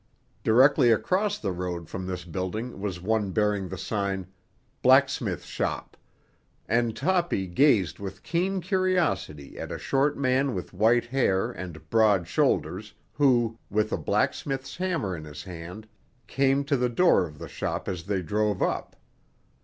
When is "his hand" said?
15.23-15.87